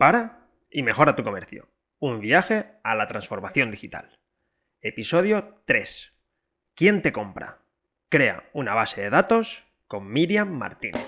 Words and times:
Para 0.00 0.46
y 0.70 0.82
mejora 0.82 1.14
tu 1.14 1.22
comercio. 1.22 1.68
Un 1.98 2.20
viaje 2.20 2.64
a 2.82 2.94
la 2.94 3.06
transformación 3.06 3.70
digital. 3.70 4.18
Episodio 4.80 5.60
3. 5.66 6.14
¿Quién 6.74 7.02
te 7.02 7.12
compra? 7.12 7.58
Crea 8.08 8.44
una 8.54 8.72
base 8.72 9.02
de 9.02 9.10
datos 9.10 9.62
con 9.86 10.10
Miriam 10.10 10.48
Martínez. 10.48 11.06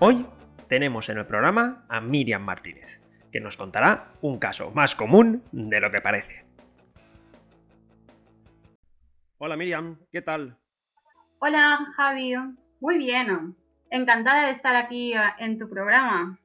Hoy 0.00 0.26
tenemos 0.68 1.08
en 1.10 1.18
el 1.18 1.26
programa 1.26 1.86
a 1.88 2.00
Miriam 2.00 2.42
Martínez, 2.42 3.05
que 3.32 3.40
nos 3.40 3.56
contará 3.56 4.12
un 4.22 4.38
caso 4.38 4.70
más 4.70 4.94
común 4.94 5.42
de 5.52 5.80
lo 5.80 5.90
que 5.90 6.00
parece. 6.00 6.44
Hola 9.38 9.56
Miriam, 9.56 9.98
¿qué 10.10 10.22
tal? 10.22 10.56
Hola 11.38 11.78
Javi, 11.96 12.34
muy 12.80 12.98
bien, 12.98 13.54
encantada 13.90 14.46
de 14.46 14.52
estar 14.52 14.74
aquí 14.74 15.12
eh, 15.12 15.20
en 15.38 15.58
tu 15.58 15.68
programa. 15.68 16.38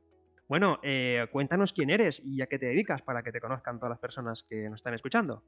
Bueno, 0.50 0.80
eh, 0.84 1.28
cuéntanos 1.32 1.72
quién 1.72 1.90
eres 1.90 2.20
y 2.26 2.42
a 2.42 2.48
qué 2.48 2.60
te 2.60 2.66
dedicas 2.66 3.02
para 3.02 3.24
que 3.24 3.32
te 3.32 3.40
conozcan 3.40 3.78
todas 3.78 3.92
las 3.92 4.00
personas 4.00 4.44
que 4.50 4.70
nos 4.70 4.80
están 4.80 4.94
escuchando. 4.94 5.44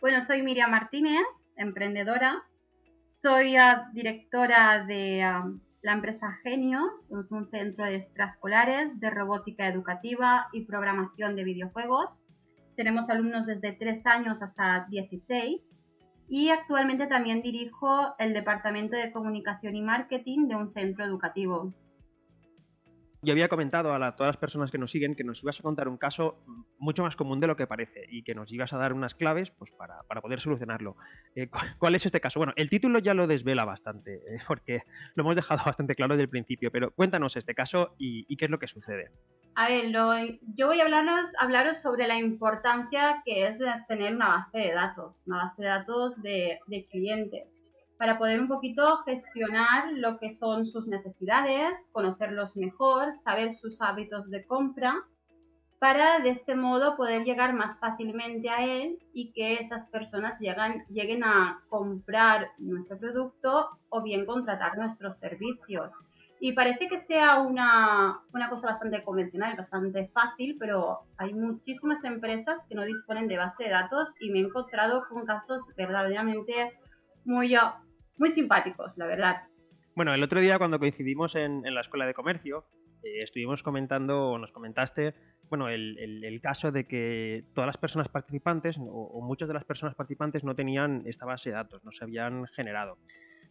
Bueno, 0.00 0.26
soy 0.26 0.42
Miriam 0.42 0.72
Martínez, 0.72 1.22
emprendedora. 1.56 2.42
Soy 3.06 3.56
eh, 3.56 3.76
directora 3.92 4.84
de 4.84 5.24
la 5.84 5.92
empresa 5.92 6.38
Genios 6.42 7.10
es 7.10 7.30
un 7.30 7.50
centro 7.50 7.84
de 7.84 7.96
extraescolares 7.96 8.98
de 9.00 9.10
robótica 9.10 9.68
educativa 9.68 10.46
y 10.54 10.64
programación 10.64 11.36
de 11.36 11.44
videojuegos. 11.44 12.22
Tenemos 12.74 13.10
alumnos 13.10 13.44
desde 13.44 13.72
3 13.72 14.06
años 14.06 14.40
hasta 14.40 14.86
16 14.88 15.60
y 16.30 16.48
actualmente 16.48 17.06
también 17.06 17.42
dirijo 17.42 18.14
el 18.18 18.32
departamento 18.32 18.96
de 18.96 19.12
comunicación 19.12 19.76
y 19.76 19.82
marketing 19.82 20.48
de 20.48 20.56
un 20.56 20.72
centro 20.72 21.04
educativo 21.04 21.74
yo 23.24 23.32
había 23.32 23.48
comentado 23.48 23.92
a 23.92 24.16
todas 24.16 24.34
las 24.34 24.36
personas 24.36 24.70
que 24.70 24.78
nos 24.78 24.90
siguen 24.90 25.14
que 25.14 25.24
nos 25.24 25.42
ibas 25.42 25.58
a 25.58 25.62
contar 25.62 25.88
un 25.88 25.96
caso 25.96 26.38
mucho 26.78 27.02
más 27.02 27.16
común 27.16 27.40
de 27.40 27.46
lo 27.46 27.56
que 27.56 27.66
parece 27.66 28.06
y 28.10 28.22
que 28.22 28.34
nos 28.34 28.52
ibas 28.52 28.72
a 28.72 28.78
dar 28.78 28.92
unas 28.92 29.14
claves 29.14 29.50
pues, 29.58 29.70
para, 29.72 30.02
poder 30.20 30.40
solucionarlo. 30.40 30.96
Eh, 31.34 31.48
¿cuál, 31.78 31.94
es 31.94 32.06
este 32.06 32.20
caso? 32.20 32.38
Bueno, 32.38 32.52
el 32.56 32.70
título 32.70 32.98
ya 32.98 33.14
lo 33.14 33.26
desvela 33.26 33.64
bastante, 33.64 34.14
eh, 34.14 34.38
porque 34.46 34.82
lo 35.14 35.22
hemos 35.22 35.36
dejado 35.36 35.62
bastante 35.66 35.94
claro 35.94 36.14
desde 36.14 36.24
el 36.24 36.28
principio, 36.28 36.70
pero 36.70 36.90
cuéntanos 36.92 37.36
este 37.36 37.54
caso 37.54 37.94
y, 37.98 38.36
qué 38.36 38.46
es 38.46 38.50
lo 38.50 38.58
que 38.58 38.68
sucede. 38.68 39.10
A 39.56 39.68
ver, 39.68 39.92
yo 39.92 40.66
voy 40.66 40.80
a 40.80 40.84
hablaros, 40.84 41.30
hablaros 41.38 41.80
sobre 41.80 42.08
la 42.08 42.18
importancia 42.18 43.22
que 43.24 43.46
es 43.46 43.58
tener 43.86 44.14
una 44.14 44.28
base 44.28 44.58
de 44.58 44.72
datos, 44.72 45.22
una 45.26 45.44
base 45.44 45.62
de 45.62 45.68
datos 45.68 46.22
de, 46.22 46.58
de 46.66 46.86
clientes 46.86 47.53
para 47.98 48.18
poder 48.18 48.40
un 48.40 48.48
poquito 48.48 48.98
gestionar 49.04 49.92
lo 49.92 50.18
que 50.18 50.34
son 50.34 50.66
sus 50.66 50.86
necesidades, 50.88 51.74
conocerlos 51.92 52.56
mejor, 52.56 53.14
saber 53.24 53.54
sus 53.54 53.80
hábitos 53.80 54.30
de 54.30 54.44
compra, 54.44 55.04
para 55.78 56.20
de 56.20 56.30
este 56.30 56.54
modo 56.54 56.96
poder 56.96 57.24
llegar 57.24 57.52
más 57.52 57.78
fácilmente 57.78 58.48
a 58.48 58.64
él 58.64 58.98
y 59.12 59.32
que 59.32 59.56
esas 59.56 59.86
personas 59.86 60.40
lleguen 60.40 61.22
a 61.24 61.60
comprar 61.68 62.48
nuestro 62.58 62.98
producto 62.98 63.68
o 63.90 64.02
bien 64.02 64.24
contratar 64.24 64.78
nuestros 64.78 65.18
servicios. 65.18 65.90
Y 66.40 66.52
parece 66.52 66.88
que 66.88 67.02
sea 67.02 67.40
una, 67.40 68.18
una 68.32 68.48
cosa 68.48 68.68
bastante 68.68 69.04
convencional, 69.04 69.56
bastante 69.56 70.08
fácil, 70.08 70.56
pero 70.58 71.00
hay 71.16 71.32
muchísimas 71.32 72.02
empresas 72.04 72.58
que 72.68 72.74
no 72.74 72.84
disponen 72.84 73.28
de 73.28 73.36
base 73.36 73.64
de 73.64 73.70
datos 73.70 74.08
y 74.20 74.30
me 74.30 74.38
he 74.38 74.42
encontrado 74.42 75.04
con 75.08 75.24
casos 75.26 75.62
verdaderamente 75.76 76.78
muy 77.24 77.54
muy 78.18 78.32
simpáticos, 78.32 78.96
la 78.96 79.06
verdad. 79.06 79.42
Bueno, 79.94 80.12
el 80.12 80.22
otro 80.22 80.40
día 80.40 80.58
cuando 80.58 80.78
coincidimos 80.78 81.34
en, 81.36 81.62
la 81.62 81.80
escuela 81.80 82.06
de 82.06 82.14
comercio, 82.14 82.64
eh, 83.02 83.22
estuvimos 83.22 83.62
comentando, 83.62 84.30
o 84.30 84.38
nos 84.38 84.50
comentaste, 84.50 85.14
bueno, 85.48 85.68
el, 85.68 86.40
caso 86.42 86.72
de 86.72 86.86
que 86.86 87.44
todas 87.54 87.66
las 87.66 87.76
personas 87.76 88.08
participantes, 88.08 88.76
o, 88.78 89.20
muchas 89.22 89.46
de 89.48 89.54
las 89.54 89.64
personas 89.64 89.94
participantes 89.94 90.42
no 90.42 90.56
tenían 90.56 91.02
esta 91.06 91.26
base 91.26 91.50
de 91.50 91.56
datos, 91.56 91.84
no 91.84 91.92
se 91.92 92.04
habían 92.04 92.46
generado. 92.48 92.98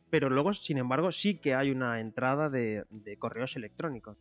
Pero 0.09 0.29
luego, 0.29 0.53
sin 0.53 0.77
embargo, 0.77 1.11
sí 1.11 1.39
que 1.39 1.55
hay 1.55 1.71
una 1.71 1.99
entrada 1.99 2.49
de, 2.49 2.83
correos 3.19 3.55
electrónicos. 3.55 4.17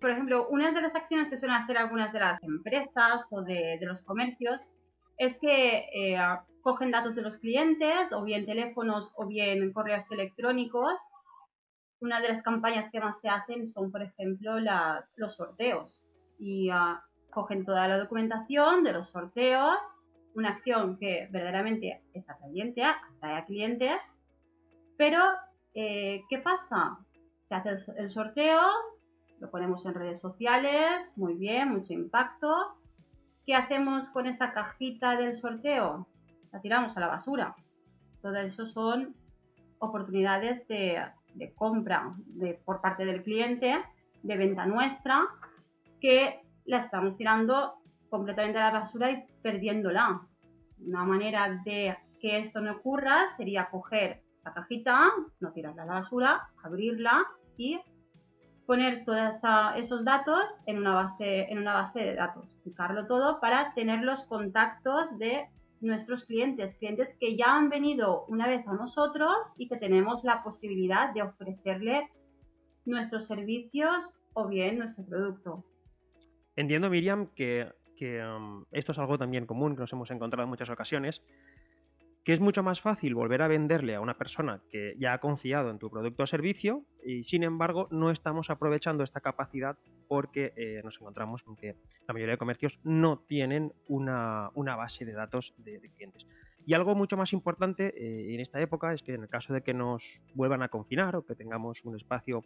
Por 0.00 0.10
ejemplo, 0.10 0.48
una 0.48 0.72
de 0.72 0.80
las 0.80 0.94
acciones 0.94 1.28
que 1.28 1.38
suelen 1.38 1.56
hacer 1.56 1.78
algunas 1.78 2.12
de 2.12 2.20
las 2.20 2.42
empresas 2.42 3.26
o 3.30 3.42
de, 3.42 3.78
los 3.82 4.02
comercios 4.02 4.68
es 5.18 5.36
que 5.38 5.86
eh, 5.92 6.16
cogen 6.62 6.90
datos 6.90 7.14
de 7.14 7.22
los 7.22 7.36
clientes, 7.38 8.12
o 8.12 8.22
bien 8.22 8.46
teléfonos, 8.46 9.10
o 9.14 9.26
bien 9.26 9.72
correos 9.72 10.10
electrónicos. 10.10 10.94
Una 12.00 12.20
de 12.20 12.28
las 12.28 12.42
campañas 12.42 12.90
que 12.90 13.00
más 13.00 13.20
se 13.20 13.28
hacen 13.28 13.66
son, 13.66 13.90
por 13.90 14.02
ejemplo, 14.02 14.56
los 15.16 15.36
sorteos. 15.36 16.00
Y 16.38 16.70
ah, 16.70 17.02
cogen 17.30 17.64
toda 17.64 17.88
la 17.88 17.98
documentación 17.98 18.82
de 18.84 18.92
los 18.92 19.10
sorteos, 19.10 19.78
una 20.34 20.50
acción 20.50 20.98
que 20.98 21.28
verdaderamente 21.30 22.02
es 22.14 22.28
atrayente, 22.28 22.84
atrae 22.84 23.36
a 23.36 23.44
clientes, 23.44 24.00
pero 24.96 25.18
eh, 25.74 26.22
¿qué 26.28 26.38
pasa? 26.38 26.98
Se 27.48 27.54
hace 27.54 27.70
el 27.96 28.10
sorteo, 28.10 28.60
lo 29.40 29.50
ponemos 29.50 29.84
en 29.86 29.94
redes 29.94 30.20
sociales, 30.20 31.10
muy 31.16 31.34
bien, 31.34 31.70
mucho 31.70 31.92
impacto. 31.92 32.76
¿Qué 33.46 33.54
hacemos 33.54 34.10
con 34.10 34.26
esa 34.26 34.52
cajita 34.52 35.16
del 35.16 35.36
sorteo? 35.38 36.06
La 36.52 36.60
tiramos 36.60 36.96
a 36.96 37.00
la 37.00 37.06
basura. 37.06 37.54
Todo 38.22 38.36
eso 38.36 38.66
son 38.66 39.14
oportunidades 39.78 40.66
de, 40.68 41.02
compra 41.54 42.14
de, 42.26 42.54
por 42.64 42.80
parte 42.80 43.04
del 43.04 43.22
cliente, 43.22 43.80
de 44.22 44.36
venta 44.36 44.66
nuestra, 44.66 45.26
que 46.00 46.40
la 46.66 46.78
estamos 46.78 47.16
tirando 47.16 47.74
completamente 48.08 48.58
a 48.58 48.72
la 48.72 48.80
basura 48.80 49.10
y 49.10 49.24
perdiéndola. 49.42 50.20
Una 50.86 51.04
manera 51.04 51.60
de 51.64 51.96
que 52.20 52.38
esto 52.38 52.60
no 52.60 52.72
ocurra 52.72 53.34
sería 53.36 53.70
coger 53.70 54.22
esa 54.40 54.52
cajita, 54.52 55.10
no 55.40 55.52
tirarla 55.52 55.82
a 55.82 55.86
la 55.86 55.94
basura, 56.00 56.48
abrirla 56.62 57.26
y 57.56 57.80
poner 58.66 59.04
todos 59.04 59.34
esos 59.76 60.04
datos 60.04 60.44
en 60.66 60.78
una 60.78 60.94
base 60.94 61.50
en 61.50 61.58
una 61.58 61.74
base 61.74 61.98
de 62.00 62.14
datos, 62.14 62.56
picarlo 62.62 63.06
todo 63.06 63.40
para 63.40 63.74
tener 63.74 64.02
los 64.02 64.24
contactos 64.26 65.18
de 65.18 65.48
nuestros 65.80 66.24
clientes, 66.24 66.74
clientes 66.76 67.08
que 67.18 67.36
ya 67.36 67.56
han 67.56 67.68
venido 67.68 68.24
una 68.26 68.46
vez 68.46 68.66
a 68.66 68.74
nosotros 68.74 69.36
y 69.56 69.68
que 69.68 69.76
tenemos 69.76 70.22
la 70.24 70.42
posibilidad 70.42 71.12
de 71.14 71.22
ofrecerle 71.22 72.08
nuestros 72.84 73.26
servicios 73.26 74.14
o 74.34 74.48
bien 74.48 74.78
nuestro 74.78 75.04
producto. 75.04 75.64
Entiendo, 76.56 76.90
Miriam, 76.90 77.28
que, 77.34 77.72
um, 78.22 78.64
esto 78.72 78.92
es 78.92 78.98
algo 78.98 79.18
también 79.18 79.46
común 79.46 79.74
que 79.74 79.80
nos 79.80 79.92
hemos 79.92 80.10
encontrado 80.10 80.44
en 80.44 80.50
muchas 80.50 80.70
ocasiones, 80.70 81.22
que 82.24 82.32
es 82.34 82.40
mucho 82.40 82.62
más 82.62 82.80
fácil 82.80 83.14
volver 83.14 83.42
a 83.42 83.48
venderle 83.48 83.94
a 83.94 84.00
una 84.00 84.18
persona 84.18 84.60
que 84.70 84.94
ya 84.98 85.14
ha 85.14 85.18
confiado 85.18 85.70
en 85.70 85.78
tu 85.78 85.90
producto 85.90 86.24
o 86.24 86.26
servicio 86.26 86.84
y 87.02 87.24
sin 87.24 87.44
embargo 87.44 87.88
no 87.90 88.10
estamos 88.10 88.50
aprovechando 88.50 89.04
esta 89.04 89.20
capacidad 89.20 89.78
porque 90.06 90.52
eh, 90.56 90.80
nos 90.84 90.96
encontramos 90.96 91.42
con 91.42 91.56
que 91.56 91.76
la 92.06 92.12
mayoría 92.12 92.34
de 92.34 92.38
comercios 92.38 92.78
no 92.84 93.20
tienen 93.20 93.72
una, 93.88 94.50
base 94.54 95.04
de 95.04 95.12
datos 95.12 95.54
de, 95.56 95.80
clientes. 95.96 96.26
Y 96.66 96.74
algo 96.74 96.94
mucho 96.94 97.16
más 97.16 97.32
importante 97.32 97.94
eh, 97.96 98.34
en 98.34 98.40
esta 98.40 98.60
época 98.60 98.92
es 98.92 99.02
que 99.02 99.14
en 99.14 99.22
el 99.22 99.28
caso 99.28 99.54
de 99.54 99.62
que 99.62 99.72
nos 99.72 100.02
vuelvan 100.34 100.62
a 100.62 100.68
confinar 100.68 101.16
o 101.16 101.24
que 101.24 101.34
tengamos 101.34 101.82
un 101.84 101.96
espacio 101.96 102.44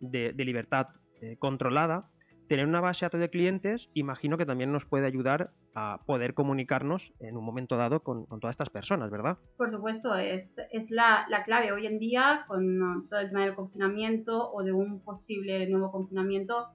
de, 0.00 0.32
libertad 0.32 0.88
eh, 1.20 1.36
controlada, 1.38 2.10
tener 2.52 2.66
una 2.66 2.82
base 2.82 3.08
de 3.08 3.30
clientes, 3.30 3.88
imagino 3.94 4.36
que 4.36 4.44
también 4.44 4.70
nos 4.72 4.84
puede 4.84 5.06
ayudar 5.06 5.52
a 5.74 6.02
poder 6.04 6.34
comunicarnos 6.34 7.14
en 7.18 7.38
un 7.38 7.46
momento 7.46 7.78
dado 7.78 8.00
con, 8.00 8.26
todas 8.26 8.52
estas 8.52 8.68
personas, 8.68 9.10
¿verdad? 9.10 9.38
Por 9.56 9.70
supuesto, 9.70 10.14
es, 10.16 10.50
la, 10.90 11.24
clave 11.46 11.72
hoy 11.72 11.86
en 11.86 11.98
día 11.98 12.44
con 12.46 13.08
todo 13.08 13.20
el 13.20 13.30
tema 13.30 13.46
del 13.46 13.54
confinamiento 13.54 14.52
o 14.52 14.62
de 14.62 14.72
un 14.72 15.02
posible 15.02 15.66
nuevo 15.70 15.90
confinamiento. 15.90 16.66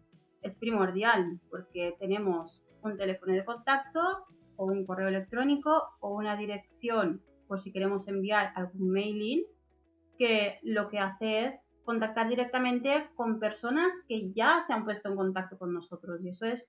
Es 0.42 0.56
primordial 0.56 1.40
porque 1.52 1.96
tenemos 2.00 2.60
un 2.82 2.98
teléfono 2.98 3.34
de 3.34 3.46
contacto 3.46 4.02
o 4.56 4.66
un 4.66 4.84
correo 4.84 5.10
electrónico 5.10 5.84
o 6.00 6.16
una 6.16 6.36
dirección 6.38 7.22
por 7.48 7.62
si 7.62 7.72
queremos 7.72 8.08
enviar 8.08 8.52
algún 8.56 8.90
mailing 8.90 9.44
que 10.18 10.58
lo 10.64 10.90
que 10.90 10.98
hace 10.98 11.46
es 11.46 11.54
contactar 11.88 12.28
directamente 12.28 13.08
con 13.16 13.40
personas 13.40 13.88
que 14.10 14.34
ya 14.34 14.66
se 14.68 14.74
han 14.74 14.84
puesto 14.84 15.08
en 15.08 15.16
contacto 15.16 15.58
con 15.58 15.74
nosotros. 15.74 16.20
Y 16.22 16.32
eso 16.32 16.46
es 16.46 16.68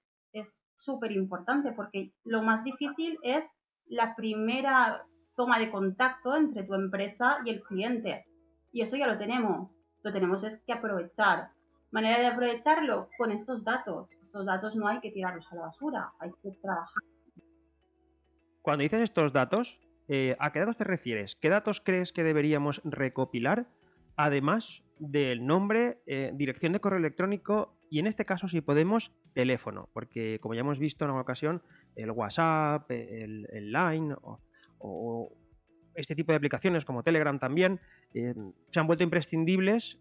súper 0.77 1.11
importante 1.11 1.73
porque 1.73 2.13
lo 2.25 2.41
más 2.41 2.63
difícil 2.63 3.19
es 3.25 3.43
la 3.87 4.15
primera 4.15 5.03
toma 5.35 5.59
de 5.59 5.73
contacto 5.73 6.37
entre 6.37 6.63
tu 6.63 6.75
empresa 6.75 7.39
y 7.45 7.51
el 7.51 7.65
cliente. 7.65 8.27
Y 8.71 8.83
eso 8.83 8.97
ya 8.97 9.09
lo 9.09 9.19
tenemos. 9.19 9.73
Lo 10.05 10.13
tenemos 10.13 10.45
es 10.45 10.57
que 10.65 10.73
aprovechar. 10.73 11.49
Manera 11.91 12.21
de 12.21 12.27
aprovecharlo 12.29 13.09
con 13.19 13.33
estos 13.33 13.65
datos. 13.65 14.09
Estos 14.23 14.47
datos 14.47 14.77
no 14.77 14.87
hay 14.87 15.01
que 15.01 15.11
tirarlos 15.11 15.51
a 15.51 15.57
la 15.57 15.63
basura, 15.63 16.13
hay 16.21 16.31
que 16.45 16.53
trabajar. 16.63 17.03
Cuando 18.63 18.85
dices 18.85 19.01
estos 19.01 19.33
datos, 19.33 19.81
eh, 20.07 20.37
¿a 20.39 20.53
qué 20.53 20.61
datos 20.61 20.77
te 20.77 20.85
refieres? 20.85 21.35
¿Qué 21.41 21.49
datos 21.49 21.83
crees 21.85 22.13
que 22.13 22.23
deberíamos 22.23 22.81
recopilar? 22.85 23.67
Además 24.17 24.85
del 24.99 25.47
nombre, 25.47 25.99
eh, 26.07 26.31
dirección 26.35 26.73
de 26.73 26.81
correo 26.81 26.99
electrónico 26.99 27.75
y 27.91 27.99
en 27.99 28.07
este 28.07 28.25
caso, 28.25 28.49
si 28.49 28.61
podemos, 28.61 29.11
teléfono, 29.35 29.89
porque 29.93 30.39
como 30.41 30.55
ya 30.55 30.61
hemos 30.61 30.79
visto 30.79 31.05
en 31.05 31.11
una 31.11 31.21
ocasión, 31.21 31.63
el 31.97 32.11
WhatsApp, 32.11 32.91
el, 32.91 33.73
Line 33.73 34.15
o, 34.81 35.33
este 35.95 36.15
tipo 36.15 36.31
de 36.33 36.37
aplicaciones 36.37 36.85
como 36.85 37.03
Telegram 37.03 37.39
también 37.41 37.81
eh, 38.15 38.33
se 38.71 38.79
han 38.79 38.87
vuelto 38.87 39.03
imprescindibles 39.03 39.99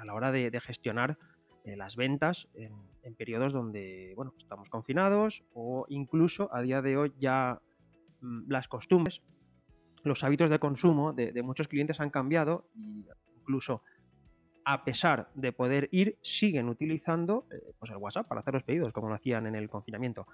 a 0.00 0.04
la 0.04 0.14
hora 0.14 0.32
de 0.32 0.60
gestionar 0.60 1.16
eh, 1.68 1.76
las 1.76 1.96
ventas 1.96 2.48
en, 2.54 2.72
periodos 3.16 3.52
donde 3.54 4.12
bueno, 4.16 4.34
estamos 4.38 4.68
confinados 4.68 5.42
o 5.54 5.86
incluso 5.88 6.54
a 6.54 6.60
día 6.60 6.82
de 6.82 6.96
hoy 6.96 7.12
ya 7.18 7.60
mm, 8.20 8.50
las 8.50 8.68
costumbres, 8.68 9.22
los 10.04 10.22
hábitos 10.22 10.50
de 10.50 10.58
consumo 10.58 11.12
de, 11.12 11.42
muchos 11.42 11.68
clientes 11.68 12.00
han 12.00 12.10
cambiado 12.10 12.66
y 12.74 13.04
incluso 13.40 13.82
a 14.70 14.84
pesar 14.84 15.28
de 15.34 15.50
poder 15.50 15.88
ir, 15.92 16.18
siguen 16.22 16.68
utilizando 16.68 17.46
eh, 17.50 17.72
pues 17.78 17.90
el 17.90 17.96
WhatsApp 17.96 18.28
para 18.28 18.42
hacer 18.42 18.52
los 18.52 18.64
pedidos, 18.64 18.92
como 18.92 19.08
lo 19.08 19.14
hacían 19.14 19.46
en 19.46 19.54
el 19.54 19.70
confinamiento. 19.70 20.26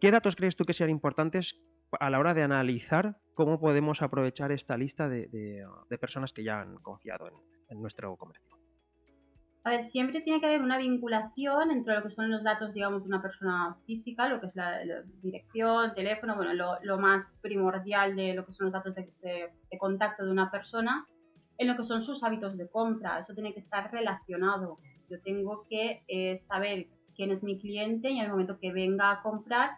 ¿Qué 0.00 0.10
datos 0.10 0.34
crees 0.34 0.56
tú 0.56 0.64
que 0.64 0.74
sean 0.74 0.90
importantes 0.90 1.54
a 2.00 2.10
la 2.10 2.18
hora 2.18 2.34
de 2.34 2.42
analizar 2.42 3.16
cómo 3.34 3.60
podemos 3.60 4.02
aprovechar 4.02 4.50
esta 4.50 4.76
lista 4.76 5.08
de, 5.08 5.64
personas 6.00 6.32
que 6.32 6.42
ya 6.42 6.60
han 6.60 6.74
confiado 6.78 7.30
en 7.70 7.80
nuestro 7.80 8.16
comercio? 8.16 8.58
A 9.68 9.70
ver, 9.70 9.90
siempre 9.90 10.22
tiene 10.22 10.40
que 10.40 10.46
haber 10.46 10.62
una 10.62 10.78
vinculación 10.78 11.70
entre 11.70 11.94
lo 11.94 12.02
que 12.02 12.08
son 12.08 12.30
los 12.30 12.42
datos, 12.42 12.72
digamos, 12.72 13.02
de 13.02 13.08
una 13.08 13.20
persona 13.20 13.76
física, 13.86 14.26
lo 14.26 14.40
que 14.40 14.46
es 14.46 14.56
la, 14.56 14.78
dirección, 15.20 15.94
teléfono, 15.94 16.36
bueno, 16.36 16.78
lo, 16.80 16.98
más 16.98 17.26
primordial 17.42 18.16
de 18.16 18.32
lo 18.32 18.46
que 18.46 18.52
son 18.52 18.66
los 18.66 18.72
datos 18.72 18.94
de, 18.94 19.50
contacto 19.78 20.24
de 20.24 20.30
una 20.30 20.50
persona, 20.50 21.04
en 21.58 21.66
lo 21.68 21.76
que 21.76 21.84
son 21.84 22.04
sus 22.04 22.22
hábitos 22.22 22.56
de 22.56 22.68
compra. 22.68 23.18
Eso 23.18 23.34
tiene 23.34 23.52
que 23.52 23.60
estar 23.60 23.92
relacionado. 23.92 24.78
Yo 25.10 25.20
tengo 25.22 25.66
que 25.68 26.02
eh, 26.08 26.42
saber 26.48 26.86
quién 27.14 27.32
es 27.32 27.42
mi 27.42 27.58
cliente 27.58 28.10
y 28.10 28.18
en 28.18 28.26
el 28.26 28.30
momento 28.30 28.58
que 28.60 28.72
venga 28.72 29.10
a 29.10 29.22
comprar, 29.22 29.70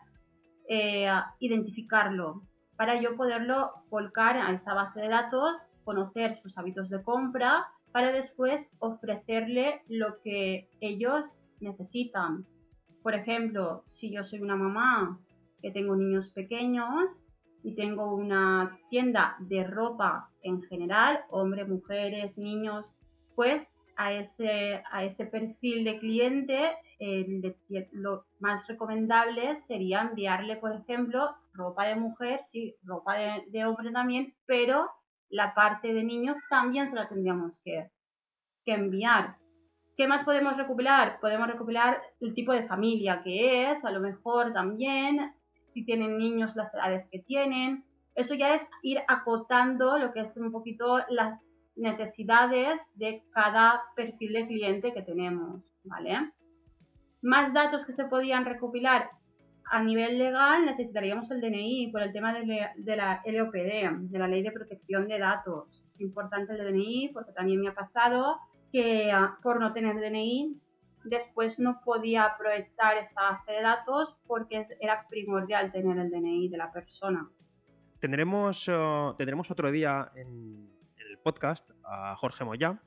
eh, 0.69 1.09
identificarlo 1.41 2.43
para 2.77 3.01
yo 3.01 3.17
poderlo 3.17 3.73
volcar 3.91 4.37
a 4.37 4.53
esa 4.53 4.75
base 4.75 5.01
de 5.01 5.09
datos, 5.09 5.57
conocer 5.85 6.37
sus 6.37 6.57
hábitos 6.57 6.89
de 6.89 7.03
compra 7.03 7.67
para 7.93 8.13
después 8.13 8.67
ofrecerle 8.79 9.83
lo 9.89 10.21
que 10.23 10.69
ellos 10.81 11.27
necesitan. 11.61 12.47
Por 13.03 13.15
ejemplo, 13.15 13.85
si 13.87 14.13
yo 14.13 14.25
soy 14.25 14.41
una 14.41 14.57
mamá 14.57 15.19
que 15.61 15.71
tengo 15.71 15.97
niños 15.97 16.31
pequeños 16.31 17.11
y 17.63 17.75
tengo 17.75 18.15
una 18.15 18.79
tienda 18.89 19.37
de 19.41 19.65
ropa 19.65 20.31
en 20.43 20.63
general, 20.63 21.21
hombres, 21.31 21.69
mujeres, 21.69 22.37
niños, 22.37 22.93
pues 23.35 23.67
a 23.97 24.13
ese, 24.13 24.83
a 24.91 25.05
ese 25.05 25.27
perfil 25.27 25.85
de 25.85 25.99
cliente 25.99 26.77
lo 27.93 28.25
más 28.41 28.67
recomendable 28.67 29.63
sería 29.67 30.03
enviarle, 30.03 30.57
por 30.57 30.73
ejemplo, 30.73 31.35
ropa 31.53 31.87
de 31.87 31.97
mujer, 31.97 32.41
sí, 32.51 32.75
ropa 32.83 33.17
de, 33.17 33.45
de 33.49 33.65
hombre 33.65 33.91
también, 33.91 34.35
pero 34.47 34.91
la 35.31 35.55
parte 35.55 35.95
de 35.95 36.03
niños 36.03 36.37
también 36.51 36.91
se 36.91 36.97
la 36.97 37.09
tendríamos 37.09 37.61
que, 37.65 37.89
enviar. 38.67 39.35
¿Qué 39.97 40.07
más 40.07 40.23
podemos 40.25 40.57
recopilar? 40.57 41.19
Podemos 41.19 41.49
recopilar 41.49 42.01
el 42.21 42.35
tipo 42.35 42.53
de 42.53 42.69
familia 42.69 43.21
que 43.25 43.73
es, 43.73 43.85
a 43.85 43.91
lo 43.91 43.99
mejor 43.99 44.53
también, 44.53 45.35
si 45.73 45.85
tienen 45.85 46.19
niños, 46.19 46.57
las 46.57 46.73
edades 46.75 47.07
que 47.11 47.21
tienen. 47.21 47.85
Eso 48.15 48.35
ya 48.35 48.55
es 48.55 48.63
ir 48.83 48.99
acotando 49.09 49.99
lo 49.99 50.13
que 50.13 50.21
es 50.21 50.37
un 50.37 50.53
poquito 50.53 50.99
las 51.09 51.41
necesidades 51.77 52.81
de 52.95 53.23
cada 53.33 53.83
perfil 53.97 54.33
de 54.33 54.47
cliente 54.47 54.93
que 54.93 55.03
tenemos, 55.03 55.63
¿vale? 55.85 56.31
Más 57.23 57.53
datos 57.53 57.85
que 57.87 57.93
se 57.93 58.05
podían 58.05 58.45
recopilar 58.45 59.11
a 59.71 59.83
nivel 59.83 60.19
legal 60.19 60.67
necesitaríamos 60.67 61.31
el 61.31 61.41
DNI 61.41 61.93
por 61.93 62.03
el 62.03 62.13
tema 62.13 62.35
de, 62.35 62.97
la 62.97 63.23
LOPD, 63.25 64.11
de 64.11 64.19
la 64.19 64.27
Ley 64.27 64.43
de 64.43 64.51
Protección 64.51 65.07
de 65.07 65.21
Datos. 65.21 65.85
Es 65.89 66.01
importante 66.01 66.53
el 66.55 66.59
DNI 66.59 67.11
porque 67.15 67.33
también 67.33 67.61
me 67.61 67.69
ha 67.69 67.75
pasado 67.75 68.39
que 68.73 69.13
ah, 69.13 69.39
por 69.43 69.61
no 69.61 69.73
tener 69.73 69.95
DNI 70.01 70.57
después 71.05 71.59
no 71.59 71.81
podía 71.85 72.25
aprovechar 72.25 72.97
esa 72.99 73.21
base 73.21 73.53
de 73.53 73.63
datos 73.63 74.17
porque 74.27 74.67
era 74.81 75.07
primordial 75.09 75.73
tener 75.73 75.99
el 75.99 76.11
DNI 76.11 76.49
de 76.49 76.59
la 76.59 76.73
persona. 76.73 77.29
Tendremos, 78.01 78.67
oh, 78.69 79.15
tendremos 79.19 79.51
otro 79.51 79.71
día 79.71 80.11
en 80.15 80.71
el 80.97 81.19
podcast 81.19 81.69
a 81.85 82.17
Jorge 82.17 82.45
Moya, 82.45 82.81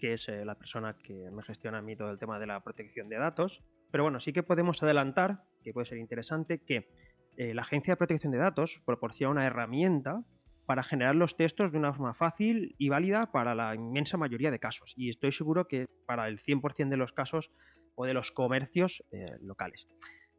que 0.00 0.14
es 0.14 0.28
eh, 0.28 0.44
la 0.44 0.54
persona 0.54 0.96
que 1.02 1.30
me 1.30 1.42
gestiona 1.42 1.78
a 1.78 1.82
mí 1.82 1.94
todo 1.96 2.10
el 2.10 2.18
tema 2.18 2.38
de 2.38 2.46
la 2.46 2.60
protección 2.60 3.08
de 3.08 3.18
datos. 3.18 3.62
Pero 3.90 4.04
bueno, 4.04 4.20
sí 4.20 4.32
que 4.32 4.42
podemos 4.42 4.82
adelantar, 4.82 5.42
que 5.62 5.72
puede 5.72 5.86
ser 5.86 5.98
interesante, 5.98 6.64
que 6.64 6.88
eh, 7.36 7.54
la 7.54 7.62
Agencia 7.62 7.92
de 7.92 7.96
Protección 7.96 8.32
de 8.32 8.38
Datos 8.38 8.80
proporciona 8.84 9.32
una 9.32 9.46
herramienta 9.46 10.22
para 10.70 10.84
generar 10.84 11.16
los 11.16 11.36
textos 11.36 11.72
de 11.72 11.78
una 11.78 11.92
forma 11.92 12.14
fácil 12.14 12.76
y 12.78 12.90
válida 12.90 13.32
para 13.32 13.56
la 13.56 13.74
inmensa 13.74 14.16
mayoría 14.16 14.52
de 14.52 14.60
casos. 14.60 14.92
Y 14.94 15.10
estoy 15.10 15.32
seguro 15.32 15.66
que 15.66 15.88
para 16.06 16.28
el 16.28 16.40
100% 16.44 16.90
de 16.90 16.96
los 16.96 17.10
casos 17.10 17.50
o 17.96 18.04
de 18.04 18.14
los 18.14 18.30
comercios 18.30 19.02
eh, 19.10 19.36
locales. 19.40 19.88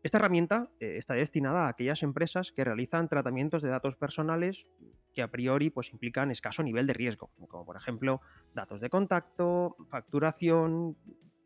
Esta 0.03 0.19
herramienta 0.19 0.69
está 0.79 1.15
destinada 1.15 1.65
a 1.65 1.67
aquellas 1.67 2.01
empresas 2.01 2.53
que 2.55 2.63
realizan 2.63 3.09
tratamientos 3.09 3.61
de 3.61 3.71
datos 3.71 3.97
personales 3.97 4.65
que 5.13 5.21
a 5.21 5.27
priori 5.27 5.69
pues, 5.69 5.91
implican 5.91 6.31
escaso 6.31 6.63
nivel 6.63 6.87
de 6.87 6.93
riesgo, 6.93 7.29
como 7.49 7.65
por 7.65 7.75
ejemplo 7.75 8.21
datos 8.55 8.79
de 8.79 8.89
contacto, 8.89 9.75
facturación, 9.89 10.95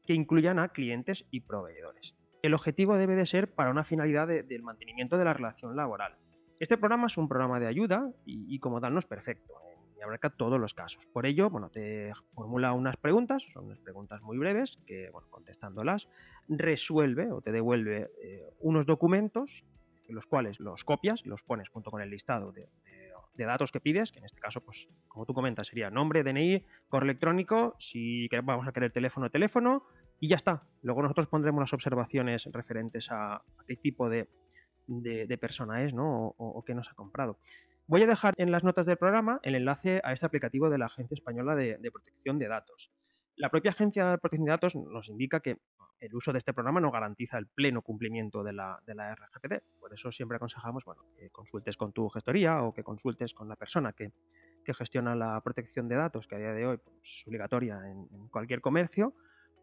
que 0.06 0.14
incluyan 0.14 0.60
a 0.60 0.70
clientes 0.70 1.26
y 1.32 1.40
proveedores. 1.40 2.14
El 2.44 2.54
objetivo 2.54 2.98
debe 2.98 3.16
de 3.16 3.26
ser 3.26 3.52
para 3.52 3.72
una 3.72 3.84
finalidad 3.84 4.28
del 4.28 4.62
mantenimiento 4.62 5.18
de 5.18 5.26
la 5.26 5.34
relación 5.34 5.76
laboral. 5.76 6.18
Este 6.60 6.78
programa 6.78 7.07
es 7.07 7.18
un 7.18 7.28
programa 7.28 7.60
de 7.60 7.68
ayuda 7.68 8.10
y, 8.25 8.60
como 8.60 8.80
tal 8.80 8.94
no 8.94 9.00
es 9.00 9.06
perfecto 9.06 9.54
¿eh? 9.69 9.78
y 9.98 10.02
abarca 10.02 10.30
todos 10.30 10.60
los 10.60 10.74
casos. 10.74 11.04
Por 11.12 11.25
ello, 11.25 11.50
bueno, 11.50 11.69
te 11.69 12.12
formula 12.34 12.72
unas 12.72 12.96
preguntas, 12.96 13.44
son 13.54 13.66
unas 13.66 13.80
preguntas 13.80 14.22
muy 14.22 14.38
breves 14.38 14.78
que, 14.88 15.10
bueno, 15.12 15.28
contestándolas, 15.30 16.07
resuelve 16.48 17.31
o 17.31 17.42
te 17.42 17.52
devuelve 17.52 18.10
eh, 18.24 18.44
unos 18.60 18.86
documentos, 18.86 19.50
los 20.07 20.25
cuales 20.28 20.60
los 20.62 20.84
copias, 20.86 21.25
los 21.25 21.41
pones 21.41 21.68
junto 21.70 21.91
con 21.91 22.01
el 22.01 22.10
listado 22.10 22.51
de, 22.51 22.68
datos 23.38 23.70
que 23.74 23.82
pides, 23.82 24.13
que 24.13 24.20
en 24.20 24.25
este 24.25 24.39
caso, 24.39 24.62
pues, 24.62 24.88
como 25.10 25.25
tú 25.25 25.34
comentas, 25.34 25.68
sería 25.68 25.89
nombre, 25.89 26.24
DNI, 26.24 26.63
correo 26.88 27.10
electrónico, 27.10 27.75
si 27.80 28.30
vamos 28.44 28.65
a 28.65 28.72
querer 28.72 28.94
teléfono, 28.94 29.30
teléfono, 29.30 29.84
y 30.22 30.30
ya 30.30 30.38
está. 30.38 30.63
Luego 30.84 31.01
nosotros 31.01 31.27
pondremos 31.27 31.60
las 31.60 31.74
observaciones 31.74 32.46
referentes 32.46 33.08
a, 33.12 33.41
qué 33.68 33.75
tipo 33.75 34.08
de, 34.08 34.30
persona 35.39 35.84
es, 35.84 35.94
¿no? 35.94 36.36
O, 36.38 36.63
qué 36.65 36.74
nos 36.74 36.89
ha 36.89 36.94
comprado. 36.94 37.38
Voy 37.88 38.04
a 38.04 38.08
dejar 38.08 38.34
en 38.38 38.51
las 38.51 38.63
notas 38.63 38.86
del 38.86 38.98
programa 38.98 39.39
el 39.44 39.56
enlace 39.56 40.01
a 40.04 40.13
este 40.13 40.25
aplicativo 40.25 40.70
de 40.70 40.77
la 40.77 40.88
Agencia 40.88 41.15
Española 41.15 41.56
de, 41.56 41.77
de 41.77 41.92
Protección 41.92 42.39
de 42.39 42.48
Datos. 42.48 42.92
La 43.36 43.50
propia 43.50 43.72
Agencia 43.72 44.12
de 44.12 44.18
Protección 44.18 44.46
de 44.46 44.51
Datos 44.51 44.75
nos 44.75 45.10
indica 45.10 45.39
que 45.39 45.58
el 46.00 46.15
uso 46.15 46.32
de 46.32 46.39
este 46.39 46.54
programa 46.54 46.80
no 46.80 46.92
garantiza 46.92 47.38
el 47.38 47.48
pleno 47.48 47.82
cumplimiento 47.82 48.44
de 48.44 48.54
la, 48.54 48.80
de 48.86 48.94
RGPD. 48.94 49.63
Por 49.80 49.94
eso 49.94 50.12
siempre 50.12 50.38
aconsejamos 50.38 50.84
bueno, 50.86 51.04
que 51.18 51.30
consultes 51.30 51.77
con 51.77 51.94
tu 51.94 52.10
gestoría 52.10 52.62
o 52.63 52.74
que 52.74 52.84
consultes 52.84 53.34
con 53.34 53.48
la 53.48 53.56
persona 53.56 53.94
que, 53.94 54.12
gestiona 54.77 55.15
la 55.15 55.39
protección 55.42 55.88
de 55.88 55.96
datos, 55.96 56.27
que 56.27 56.36
a 56.36 56.39
día 56.39 56.51
de 56.51 56.65
hoy 56.65 56.77
pues, 56.77 56.98
es 57.04 57.27
obligatoria 57.27 57.80
en, 57.88 58.27
cualquier 58.30 58.62
comercio, 58.62 59.13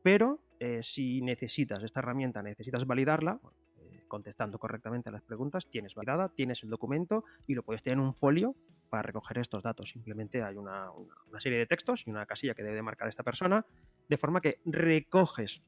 pero 0.05 0.39
eh, 0.61 0.81
si 0.85 1.21
necesitas 1.23 1.83
esta 1.83 1.99
herramienta, 1.99 2.41
necesitas 2.41 2.87
validarla, 2.87 3.41
contestando 4.13 4.59
correctamente 4.59 5.09
a 5.09 5.13
las 5.13 5.23
preguntas, 5.23 5.67
tienes 5.71 5.95
validada, 5.95 6.29
tienes 6.29 6.63
el 6.63 6.69
documento 6.69 7.25
y 7.47 7.55
lo 7.55 7.63
puedes 7.63 7.83
tener 7.83 7.99
en 7.99 8.05
un 8.05 8.15
folio 8.15 8.55
para 8.91 9.05
recoger 9.05 9.39
estos 9.39 9.63
datos. 9.63 9.89
Simplemente 9.89 10.43
hay 10.43 10.59
una, 10.59 10.91
una 11.31 11.41
serie 11.41 11.59
de 11.59 11.67
textos 11.67 12.03
y 12.07 12.11
una 12.11 12.27
casilla 12.27 12.53
que 12.53 12.63
debe 12.63 12.83
marcar 12.83 13.09
esta 13.09 13.23
persona, 13.23 13.65
de 14.11 14.19
forma 14.19 14.43
que 14.43 14.61
recoges 14.67 15.63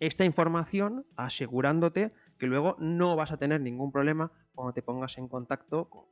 esta 0.00 0.26
información 0.26 1.06
asegurándote 1.16 2.12
que 2.38 2.46
luego 2.46 2.76
no 2.78 3.16
vas 3.16 3.32
a 3.32 3.38
tener 3.38 3.62
ningún 3.62 3.90
problema 3.90 4.30
cuando 4.54 4.74
te 4.74 4.82
pongas 4.82 5.16
en 5.16 5.26
contacto 5.26 5.88
con 5.88 6.04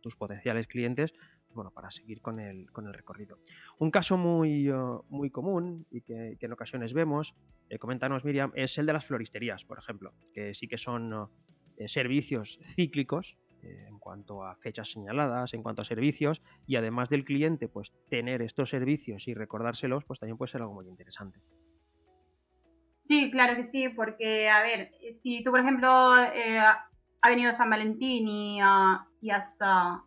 tus 0.00 0.16
potenciales 0.16 0.66
clientes 0.66 1.12
bueno, 1.54 1.70
para 1.70 1.90
seguir 1.90 2.20
con 2.20 2.40
el, 2.40 2.70
con 2.72 2.86
el 2.86 2.94
recorrido. 2.94 3.38
Un 3.78 3.90
caso 3.90 4.16
muy, 4.16 4.70
uh, 4.70 5.02
muy 5.08 5.30
común 5.30 5.86
y 5.90 6.02
que, 6.02 6.36
en 6.38 6.52
ocasiones 6.52 6.92
vemos, 6.92 7.34
eh, 7.70 7.78
coméntanos 7.78 8.24
Miriam, 8.24 8.52
es 8.54 8.76
el 8.78 8.86
de 8.86 8.92
las 8.92 9.06
floristerías, 9.06 9.64
por 9.64 9.78
ejemplo, 9.78 10.12
que 10.32 10.54
sí 10.54 10.68
que 10.68 10.78
son 10.78 11.12
uh, 11.12 11.28
eh, 11.78 11.88
servicios 11.88 12.58
cíclicos 12.74 13.36
eh, 13.62 13.86
en 13.88 13.98
cuanto 13.98 14.44
a 14.44 14.56
fechas 14.56 14.90
señaladas, 14.90 15.54
en 15.54 15.62
cuanto 15.62 15.82
a 15.82 15.84
servicios, 15.84 16.40
y 16.66 16.76
además 16.76 17.08
del 17.08 17.24
cliente, 17.24 17.68
pues 17.68 17.92
tener 18.10 18.42
estos 18.42 18.70
servicios 18.70 19.26
y 19.26 19.34
recordárselos, 19.34 20.04
pues 20.04 20.20
también 20.20 20.36
puede 20.36 20.52
ser 20.52 20.60
algo 20.60 20.74
muy 20.74 20.86
interesante. 20.86 21.40
Sí, 23.08 23.30
claro 23.30 23.56
que 23.56 23.66
sí, 23.66 23.88
porque, 23.90 24.48
a 24.48 24.62
ver, 24.62 24.90
si 25.22 25.42
tú, 25.42 25.50
por 25.50 25.60
ejemplo, 25.60 25.88
eh, 26.22 26.58
ha 26.58 27.28
venido 27.28 27.54
San 27.56 27.70
Valentín 27.70 28.28
y, 28.28 28.60
ah, 28.62 29.06
has 29.32 29.56
ah, 29.60 30.04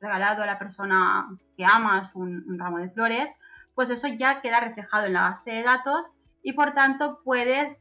regalado 0.00 0.42
a 0.42 0.46
la 0.46 0.58
persona 0.58 1.28
que 1.56 1.64
amas 1.64 2.14
un, 2.14 2.58
ramo 2.58 2.78
de 2.78 2.90
flores, 2.90 3.28
pues 3.74 3.90
eso 3.90 4.08
ya 4.08 4.40
queda 4.40 4.60
reflejado 4.60 5.06
en 5.06 5.14
la 5.14 5.22
base 5.22 5.50
de 5.50 5.62
datos 5.62 6.06
y 6.42 6.52
por 6.52 6.74
tanto 6.74 7.20
puedes 7.24 7.76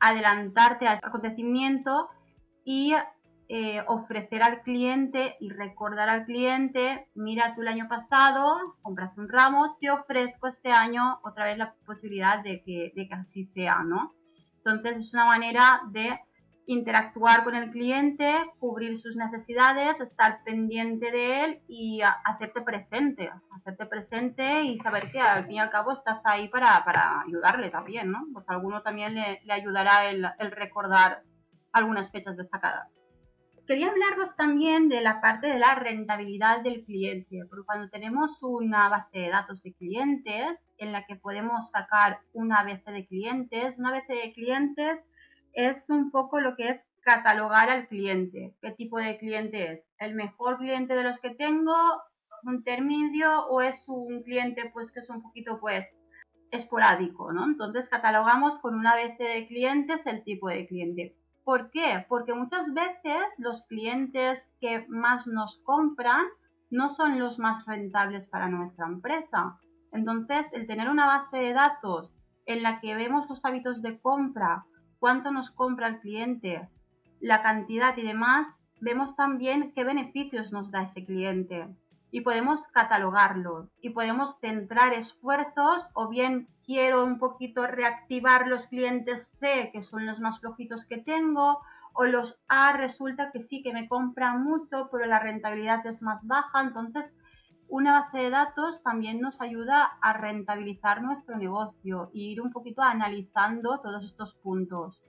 adelantarte 0.00 0.86
al 0.86 0.98
acontecimiento 1.02 2.08
y 2.64 2.94
eh, 3.48 3.82
ofrecer 3.86 4.42
al 4.42 4.62
cliente 4.62 5.36
y 5.40 5.50
recordar 5.50 6.08
al 6.08 6.24
cliente, 6.24 7.08
mira 7.14 7.54
tú 7.54 7.62
el 7.62 7.68
año 7.68 7.88
pasado 7.88 8.76
compraste 8.82 9.20
un 9.20 9.28
ramo, 9.28 9.76
te 9.80 9.90
ofrezco 9.90 10.48
este 10.48 10.72
año 10.72 11.20
otra 11.22 11.44
vez 11.44 11.58
la 11.58 11.74
posibilidad 11.84 12.42
de 12.42 12.62
que, 12.62 12.92
de 12.94 13.06
que 13.06 13.14
así 13.14 13.44
sea, 13.54 13.82
¿no? 13.82 14.14
Entonces 14.56 14.96
es 14.96 15.12
una 15.12 15.26
manera 15.26 15.82
de 15.90 16.18
interactuar 16.66 17.44
con 17.44 17.54
el 17.54 17.70
cliente, 17.70 18.32
cubrir 18.58 18.98
sus 18.98 19.16
necesidades, 19.16 20.00
estar 20.00 20.42
pendiente 20.44 21.10
de 21.10 21.44
él 21.44 21.60
y 21.68 22.00
hacerte 22.02 22.62
presente, 22.62 23.30
hacerte 23.56 23.86
presente 23.86 24.62
y 24.62 24.78
saber 24.78 25.10
que 25.10 25.20
al 25.20 25.44
fin 25.44 25.56
y 25.56 25.58
al 25.58 25.70
cabo 25.70 25.92
estás 25.92 26.20
ahí 26.24 26.48
para, 26.48 26.82
ayudarle 27.26 27.70
también, 27.70 28.10
¿no? 28.10 28.24
Pues 28.32 28.48
alguno 28.48 28.82
también 28.82 29.14
le, 29.14 29.40
ayudará 29.50 30.10
el, 30.10 30.26
recordar 30.50 31.22
algunas 31.72 32.10
fechas 32.10 32.36
destacadas. 32.36 32.88
Quería 33.66 33.88
hablaros 33.88 34.36
también 34.36 34.90
de 34.90 35.00
la 35.00 35.22
parte 35.22 35.46
de 35.46 35.58
la 35.58 35.74
rentabilidad 35.74 36.60
del 36.60 36.84
cliente, 36.84 37.40
porque 37.48 37.64
cuando 37.64 37.88
tenemos 37.88 38.30
una 38.42 38.90
base 38.90 39.20
de 39.20 39.30
datos 39.30 39.62
de 39.62 39.72
clientes 39.72 40.58
en 40.76 40.92
la 40.92 41.06
que 41.06 41.16
podemos 41.16 41.70
sacar 41.70 42.20
una 42.34 42.62
base 42.62 42.90
de 42.90 43.06
clientes, 43.06 43.74
una 43.78 43.92
base 43.92 44.12
de 44.12 44.32
clientes 44.34 45.00
es 45.54 45.88
un 45.88 46.10
poco 46.10 46.40
lo 46.40 46.56
que 46.56 46.68
es 46.68 46.80
catalogar 47.02 47.70
al 47.70 47.88
cliente. 47.88 48.54
¿Qué 48.60 48.72
tipo 48.72 48.98
de 48.98 49.18
cliente 49.18 49.72
es? 49.72 49.84
¿El 49.98 50.14
mejor 50.14 50.58
cliente 50.58 50.94
de 50.94 51.04
los 51.04 51.18
que 51.20 51.30
tengo? 51.30 51.74
¿Un 52.42 52.56
intermedio? 52.56 53.46
¿O 53.46 53.60
es 53.60 53.82
un 53.86 54.22
cliente 54.22 54.70
pues 54.72 54.90
que 54.92 55.00
es 55.00 55.10
un 55.10 55.22
poquito 55.22 55.60
pues 55.60 55.86
esporádico? 56.50 57.32
¿no? 57.32 57.44
Entonces 57.44 57.88
catalogamos 57.88 58.58
con 58.60 58.74
una 58.74 58.94
base 58.94 59.22
de 59.22 59.46
clientes 59.46 60.00
el 60.06 60.24
tipo 60.24 60.48
de 60.48 60.66
cliente. 60.66 61.16
¿Por 61.44 61.70
qué? 61.70 62.06
Porque 62.08 62.32
muchas 62.32 62.72
veces 62.72 63.22
los 63.38 63.62
clientes 63.66 64.42
que 64.60 64.86
más 64.88 65.26
nos 65.26 65.58
compran 65.58 66.24
no 66.70 66.88
son 66.94 67.18
los 67.18 67.38
más 67.38 67.64
rentables 67.66 68.26
para 68.28 68.48
nuestra 68.48 68.86
empresa. 68.86 69.58
Entonces, 69.92 70.46
el 70.52 70.66
tener 70.66 70.88
una 70.88 71.06
base 71.06 71.36
de 71.36 71.52
datos 71.52 72.12
en 72.46 72.62
la 72.62 72.80
que 72.80 72.94
vemos 72.94 73.28
los 73.28 73.44
hábitos 73.44 73.82
de 73.82 74.00
compra, 74.00 74.64
cuánto 75.04 75.30
nos 75.30 75.50
compra 75.50 75.88
el 75.88 76.00
cliente, 76.00 76.66
la 77.20 77.42
cantidad 77.42 77.94
y 77.98 78.06
demás, 78.06 78.46
vemos 78.80 79.14
también 79.16 79.70
qué 79.74 79.84
beneficios 79.84 80.50
nos 80.50 80.70
da 80.70 80.84
ese 80.84 81.04
cliente. 81.04 81.68
Y 82.10 82.22
podemos 82.22 82.62
catalogarlo 82.72 83.68
y 83.82 83.90
podemos 83.90 84.34
centrar 84.40 84.94
esfuerzos 84.94 85.86
o 85.92 86.08
bien 86.08 86.48
quiero 86.64 87.04
un 87.04 87.18
poquito 87.18 87.66
reactivar 87.66 88.46
los 88.46 88.66
clientes 88.68 89.28
C 89.40 89.68
que 89.74 89.82
son 89.82 90.06
los 90.06 90.20
más 90.20 90.40
flojitos 90.40 90.86
que 90.86 90.96
tengo 90.96 91.58
o 91.92 92.04
los 92.04 92.38
A 92.48 92.72
resulta 92.72 93.30
que 93.30 93.42
sí 93.42 93.62
que 93.62 93.74
me 93.74 93.88
compran 93.88 94.42
mucho 94.42 94.88
pero 94.90 95.04
la 95.04 95.18
rentabilidad 95.18 95.86
es 95.86 96.00
más 96.00 96.26
baja 96.26 96.62
entonces 96.62 97.12
una 97.74 98.02
base 98.02 98.18
de 98.18 98.30
datos 98.30 98.80
también 98.84 99.20
nos 99.20 99.40
ayuda 99.40 99.98
a 100.00 100.12
rentabilizar 100.12 101.02
nuestro 101.02 101.36
negocio 101.36 102.08
e 102.14 102.18
ir 102.20 102.40
un 102.40 102.52
poquito 102.52 102.82
analizando 102.82 103.80
todos 103.80 104.04
estos 104.04 104.32
puntos. 104.44 105.02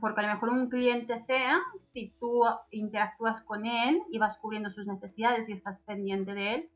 Porque 0.00 0.20
a 0.20 0.28
lo 0.28 0.34
mejor 0.34 0.50
un 0.50 0.68
cliente 0.68 1.24
sea, 1.24 1.58
si 1.90 2.14
tú 2.20 2.44
interactúas 2.70 3.42
con 3.42 3.66
él 3.66 4.00
y 4.12 4.18
vas 4.18 4.38
cubriendo 4.38 4.70
sus 4.70 4.86
necesidades 4.86 5.48
y 5.48 5.54
estás 5.54 5.80
pendiente 5.80 6.32
de 6.32 6.54
él, 6.54 6.68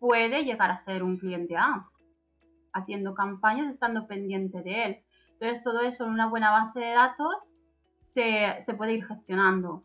puede 0.00 0.42
llegar 0.42 0.72
a 0.72 0.84
ser 0.84 1.04
un 1.04 1.16
cliente 1.16 1.56
A, 1.56 1.86
haciendo 2.72 3.14
campañas, 3.14 3.72
estando 3.72 4.08
pendiente 4.08 4.62
de 4.62 4.84
él. 4.84 4.96
Entonces 5.34 5.62
todo 5.62 5.82
eso 5.82 6.06
en 6.06 6.10
una 6.10 6.26
buena 6.26 6.50
base 6.50 6.80
de 6.80 6.90
datos 6.90 7.54
se, 8.14 8.64
se 8.66 8.74
puede 8.74 8.94
ir 8.94 9.06
gestionando. 9.06 9.84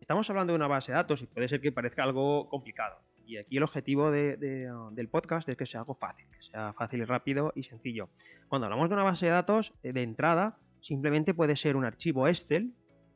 Estamos 0.00 0.30
hablando 0.30 0.52
de 0.52 0.58
una 0.58 0.68
base 0.68 0.92
de 0.92 0.98
datos 0.98 1.20
y 1.22 1.26
puede 1.26 1.48
ser 1.48 1.60
que 1.60 1.72
parezca 1.72 2.04
algo 2.04 2.48
complicado 2.48 3.07
y 3.28 3.36
aquí 3.36 3.58
el 3.58 3.62
objetivo 3.62 4.10
del 4.10 5.08
podcast 5.10 5.46
es 5.50 5.56
que 5.56 5.66
sea 5.66 5.80
algo 5.80 5.94
fácil, 5.94 6.24
que 6.30 6.42
sea 6.50 6.72
fácil 6.72 7.00
y 7.00 7.04
rápido 7.04 7.52
y 7.54 7.62
sencillo. 7.62 8.08
Cuando 8.48 8.64
hablamos 8.64 8.88
de 8.88 8.94
una 8.94 9.04
base 9.04 9.26
de 9.26 9.32
datos, 9.32 9.74
eh, 9.82 9.92
de 9.92 10.02
entrada, 10.02 10.56
simplemente 10.80 11.34
puede 11.34 11.54
ser 11.56 11.76
un 11.76 11.84
archivo 11.84 12.26
Excel 12.26 12.72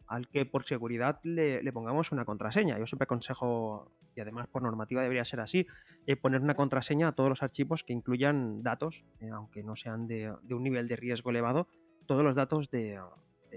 al 0.06 0.28
que 0.28 0.44
por 0.44 0.66
seguridad 0.66 1.18
le, 1.22 1.72
pongamos 1.72 2.12
una 2.12 2.26
contraseña. 2.26 2.78
Yo 2.78 2.86
siempre 2.86 3.04
aconsejo, 3.04 3.90
y 4.14 4.20
además 4.20 4.48
por 4.48 4.62
normativa 4.62 5.00
debería 5.00 5.24
ser 5.24 5.40
así, 5.40 5.66
eh, 6.06 6.16
poner 6.16 6.42
una 6.42 6.54
contraseña 6.54 7.08
a 7.08 7.12
todos 7.12 7.30
los 7.30 7.42
archivos 7.42 7.82
que 7.82 7.94
incluyan 7.94 8.62
datos, 8.62 9.02
eh, 9.20 9.30
aunque 9.30 9.62
no 9.62 9.76
sean 9.76 10.06
de, 10.06 10.30
un 10.50 10.62
nivel 10.62 10.88
de 10.88 10.96
riesgo 10.96 11.30
elevado, 11.30 11.68
todos 12.06 12.22
los 12.22 12.34
datos 12.34 12.70
de, 12.70 13.00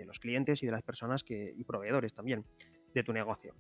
los 0.06 0.20
clientes 0.20 0.64
y 0.64 0.66
de 0.66 0.72
las 0.72 0.84
personas 0.84 1.26
que, 1.26 1.54
y 1.58 1.66
proveedores 1.66 2.14
también 2.14 2.46
de 2.94 3.04
tu 3.04 3.12
negocio. 3.12 3.54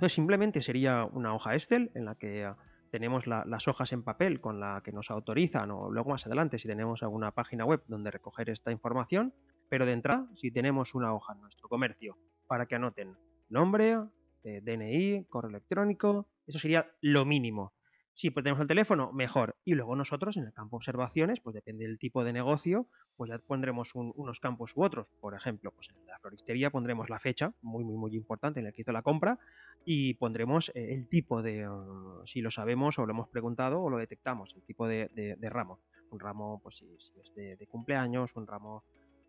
Entonces 0.00 0.14
simplemente 0.14 0.62
sería 0.62 1.04
una 1.04 1.34
hoja 1.34 1.54
Excel 1.54 1.90
en 1.94 2.06
la 2.06 2.14
que 2.14 2.50
tenemos 2.90 3.26
las 3.26 3.68
hojas 3.68 3.92
en 3.92 4.02
papel 4.02 4.40
con 4.40 4.58
la 4.58 4.80
que 4.82 4.92
nos 4.92 5.10
autorizan 5.10 5.70
o 5.70 5.90
luego 5.90 6.08
más 6.08 6.24
adelante 6.24 6.58
si 6.58 6.66
tenemos 6.66 7.02
alguna 7.02 7.32
página 7.32 7.66
web 7.66 7.82
donde 7.86 8.10
recoger 8.10 8.48
esta 8.48 8.72
información, 8.72 9.34
pero 9.68 9.84
de 9.84 9.92
entrada 9.92 10.26
si 10.36 10.50
tenemos 10.50 10.94
una 10.94 11.12
hoja 11.12 11.34
en 11.34 11.42
nuestro 11.42 11.68
comercio 11.68 12.16
para 12.46 12.64
que 12.64 12.76
anoten 12.76 13.14
nombre, 13.50 13.98
eh, 14.42 14.62
DNI, 14.62 15.26
correo 15.28 15.50
electrónico, 15.50 16.28
eso 16.46 16.58
sería 16.58 16.86
lo 17.02 17.26
mínimo. 17.26 17.74
Si 18.20 18.30
tenemos 18.30 18.60
el 18.60 18.66
teléfono, 18.66 19.12
mejor. 19.12 19.56
Y 19.64 19.72
luego 19.72 19.96
nosotros 19.96 20.36
en 20.36 20.44
el 20.44 20.52
campo 20.52 20.76
observaciones, 20.76 21.40
pues 21.40 21.54
depende 21.54 21.86
del 21.86 21.98
tipo 21.98 22.22
de 22.22 22.34
negocio, 22.34 22.86
pues 23.16 23.30
ya 23.30 23.38
pondremos 23.38 23.94
unos 23.94 24.38
campos 24.40 24.72
u 24.76 24.84
otros. 24.84 25.10
Por 25.22 25.34
ejemplo, 25.34 25.72
pues 25.74 25.88
en 25.88 26.06
la 26.06 26.18
floristería 26.18 26.68
pondremos 26.68 27.08
la 27.08 27.18
fecha, 27.18 27.54
muy, 27.62 27.82
muy, 27.82 27.96
muy 27.96 28.14
importante, 28.14 28.60
en 28.60 28.66
el 28.66 28.74
que 28.74 28.82
hizo 28.82 28.92
la 28.92 29.00
compra, 29.00 29.38
y 29.86 30.12
pondremos 30.14 30.70
eh, 30.74 30.92
el 30.92 31.08
tipo 31.08 31.40
de, 31.40 31.66
uh, 31.66 32.26
si 32.26 32.42
lo 32.42 32.50
sabemos 32.50 32.98
o 32.98 33.06
lo 33.06 33.12
hemos 33.12 33.30
preguntado 33.30 33.80
o 33.80 33.88
lo 33.88 33.96
detectamos, 33.96 34.52
el 34.54 34.64
tipo 34.64 34.86
de, 34.86 35.38
ramo. 35.40 35.78
Un 36.10 36.20
ramo, 36.20 36.60
pues 36.62 36.76
si, 36.76 36.84
es 36.94 37.34
de, 37.34 37.66
cumpleaños, 37.68 38.36
un 38.36 38.46
ramo, 38.46 38.84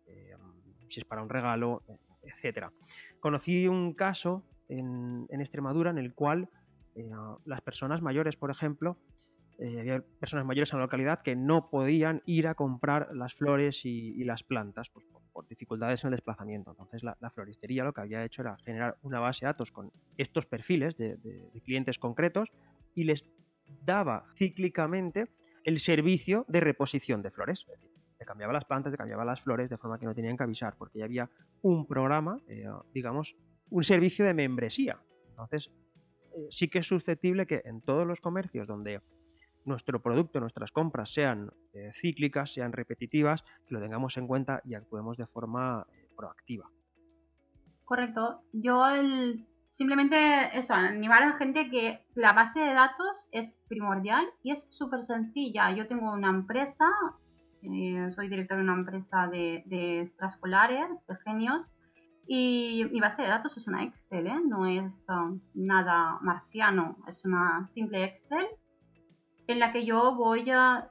eh, 0.06 0.34
si 0.90 1.00
es 1.00 1.06
para 1.06 1.22
un 1.22 1.30
regalo, 1.30 1.82
etcétera. 2.22 2.70
Conocí 3.20 3.66
un 3.68 3.94
caso 3.94 4.42
en, 4.68 5.26
en 5.30 5.40
Extremadura 5.40 5.90
en 5.90 5.96
el 5.96 6.12
cual 6.12 6.50
eh, 6.94 7.10
las 7.44 7.60
personas 7.60 8.02
mayores, 8.02 8.36
por 8.36 8.50
ejemplo, 8.50 8.98
eh, 9.58 9.80
había 9.80 10.02
personas 10.18 10.44
mayores 10.46 10.72
en 10.72 10.78
la 10.78 10.86
localidad 10.86 11.22
que 11.22 11.36
no 11.36 11.70
podían 11.70 12.22
ir 12.26 12.48
a 12.48 12.54
comprar 12.54 13.14
las 13.14 13.34
flores 13.34 13.84
y, 13.84 14.24
las 14.24 14.42
plantas 14.42 14.88
pues, 14.90 15.06
por, 15.32 15.46
dificultades 15.46 16.02
en 16.02 16.08
el 16.08 16.12
desplazamiento. 16.12 16.70
Entonces 16.70 17.02
la, 17.02 17.30
floristería 17.30 17.84
lo 17.84 17.92
que 17.92 18.00
había 18.00 18.24
hecho 18.24 18.42
era 18.42 18.56
generar 18.64 18.96
una 19.02 19.20
base 19.20 19.44
de 19.44 19.48
datos 19.48 19.70
con 19.70 19.92
estos 20.16 20.46
perfiles 20.46 20.96
de, 20.96 21.16
clientes 21.64 21.98
concretos 21.98 22.50
y 22.94 23.04
les 23.04 23.24
daba 23.84 24.24
cíclicamente 24.36 25.28
el 25.64 25.80
servicio 25.80 26.44
de 26.48 26.60
reposición 26.60 27.22
de 27.22 27.30
flores. 27.30 27.60
Es 27.60 27.80
decir, 27.80 27.90
te 28.18 28.24
cambiaba 28.24 28.52
las 28.52 28.64
plantas, 28.64 28.90
te 28.90 28.98
cambiaba 28.98 29.24
las 29.24 29.40
flores 29.42 29.70
de 29.70 29.76
forma 29.76 29.98
que 29.98 30.06
no 30.06 30.14
tenían 30.14 30.36
que 30.36 30.42
avisar 30.42 30.74
porque 30.76 30.98
ya 30.98 31.04
había 31.04 31.30
un 31.62 31.86
programa, 31.86 32.38
eh, 32.48 32.64
digamos, 32.92 33.34
un 33.70 33.84
servicio 33.84 34.24
de 34.24 34.34
membresía. 34.34 34.98
Entonces 35.30 35.70
eh, 36.34 36.48
sí 36.50 36.68
que 36.68 36.80
es 36.80 36.86
susceptible 36.86 37.46
que 37.46 37.62
en 37.64 37.80
todos 37.80 38.06
los 38.06 38.20
comercios 38.20 38.66
donde 38.66 39.00
nuestro 39.64 40.02
producto, 40.02 40.40
nuestras 40.40 40.70
compras 40.72 41.12
sean 41.12 41.50
eh, 41.74 41.92
cíclicas, 42.00 42.52
sean 42.52 42.72
repetitivas, 42.72 43.42
que 43.66 43.74
lo 43.74 43.80
tengamos 43.80 44.16
en 44.16 44.26
cuenta 44.26 44.60
y 44.64 44.74
actuemos 44.74 45.16
de 45.16 45.26
forma 45.26 45.86
eh, 45.92 46.08
proactiva. 46.16 46.68
Correcto. 47.84 48.40
Yo 48.52 48.82
simplemente 49.72 50.16
eso, 50.58 50.74
animar 50.74 51.22
a 51.22 51.26
la 51.30 51.36
gente 51.36 51.68
que 51.70 52.04
la 52.14 52.32
base 52.32 52.60
de 52.60 52.74
datos 52.74 53.28
es 53.30 53.52
primordial 53.68 54.24
y 54.42 54.52
es 54.52 54.66
súper 54.70 55.04
sencilla. 55.04 55.70
Yo 55.72 55.86
tengo 55.86 56.12
una 56.12 56.30
empresa, 56.30 56.86
soy 57.60 58.28
director 58.28 58.56
de 58.56 58.62
una 58.62 58.74
empresa 58.74 59.28
de, 59.28 59.62
de 59.66 60.10
de 60.10 61.16
genios, 61.24 61.70
y 62.34 62.86
mi 62.90 62.98
base 62.98 63.20
de 63.20 63.28
datos 63.28 63.54
es 63.58 63.66
una 63.66 63.84
Excel, 63.84 64.26
¿eh? 64.26 64.40
no 64.48 64.64
es 64.64 65.04
um, 65.06 65.38
nada 65.52 66.18
marciano, 66.22 66.96
es 67.06 67.22
una 67.26 67.68
simple 67.74 68.04
Excel 68.04 68.46
en 69.48 69.58
la 69.58 69.70
que 69.70 69.84
yo 69.84 70.14
voy 70.14 70.50
a, 70.50 70.88